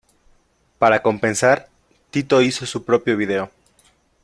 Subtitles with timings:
[0.79, 1.69] Para compensar,
[2.09, 3.51] Tito hizo su propio video.